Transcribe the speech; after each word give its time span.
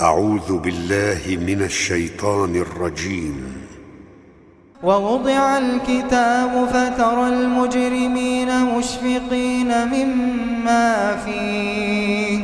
أعوذ 0.00 0.58
بالله 0.58 1.38
من 1.46 1.62
الشيطان 1.62 2.56
الرجيم. 2.56 3.66
ووضع 4.82 5.58
الكتاب 5.58 6.68
فترى 6.72 7.28
المجرمين 7.28 8.64
مشفقين 8.64 9.88
مما 9.88 11.16
فيه 11.16 12.38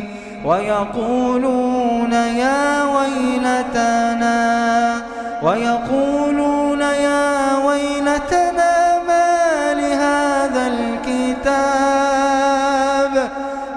ويقولون 0.44 2.12
يا 2.12 2.84
ويلتنا 2.96 4.36
ويقولون 5.42 6.80
يا 6.80 7.56
ويلتنا 7.66 9.02
ما 9.08 9.74
لهذا 9.74 10.66
الكتاب 10.66 11.74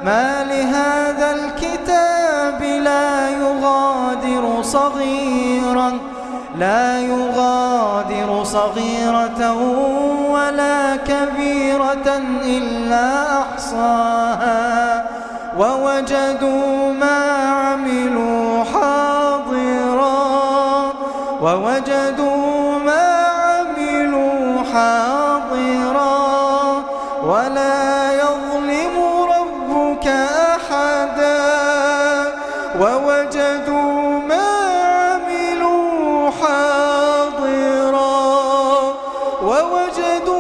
ما 0.05 0.43
لهذا 0.43 1.31
الكتاب؟ 1.31 2.26
لا 2.61 3.29
يغادر 3.29 4.61
صغيرا 4.61 5.99
لا 6.59 6.99
يغادر 6.99 8.43
صغيرة 8.43 9.53
ولا 10.31 10.95
كبيرة 10.95 12.21
إلا 12.45 13.41
أحصاها. 13.41 15.05
ووجدوا 15.59 16.93
ما 16.93 17.19
عملوا 17.49 18.63
حاضرا 18.63 20.17
ووجدوا 21.41 22.79
ما 22.85 23.27
عملوا 23.43 24.63
حاضرا 24.73 26.17
ولا 27.23 27.86
ووجدوا 32.79 34.19
ما 34.29 34.47
عملوا 34.83 36.31
حاضرا 36.41 38.03
ووجدوا 39.43 40.36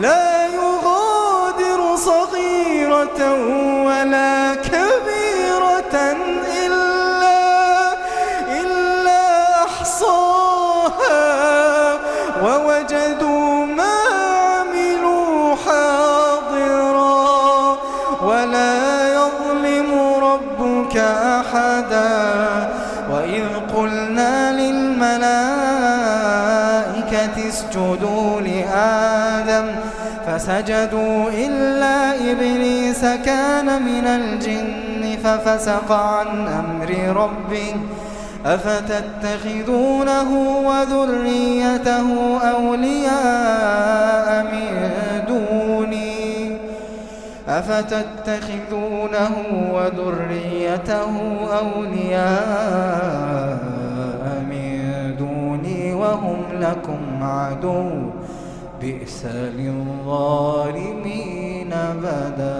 لا 0.00 0.46
يغادر 0.46 1.96
صغيرة 1.96 3.20
ولا 3.84 4.54
كبيرة 4.54 6.16
إلا 6.66 7.92
إلا 8.60 9.64
أحصاها 9.64 11.16
ووجدوا 12.44 13.66
ما 13.66 13.94
عملوا 14.58 15.56
حاضرا 15.66 17.16
ولا 18.22 18.74
يظلم 19.14 19.90
ربك 20.22 20.96
أحدا 20.96 22.16
وإذ 23.12 23.46
قلنا 23.76 24.52
للملائكة 24.52 25.36
اسجدوا 27.48 28.15
فسجدوا 30.36 31.30
إلا 31.30 32.14
إبليس 32.32 33.00
كان 33.00 33.82
من 33.82 34.06
الجن 34.06 35.16
ففسق 35.24 35.92
عن 35.92 36.48
أمر 36.48 36.90
ربه 37.16 37.74
أفتتخذونه 38.46 40.30
وذريته 40.66 42.38
أولياء 42.50 44.44
من 44.52 44.90
دوني؟ 45.28 46.56
أفتتخذونه 47.48 49.32
وذريته 49.72 51.14
أولياء 51.58 52.26
من 54.50 55.16
دوني 55.18 55.94
وهم 55.94 56.42
لكم 56.60 57.22
عدو 57.22 57.90
بئس 58.86 59.24
للظالمين 59.58 60.72
بدلاً 62.02 62.55